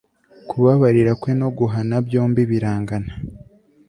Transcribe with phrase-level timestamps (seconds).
[0.49, 3.11] kubabarira kwe no guhana, byombi birangana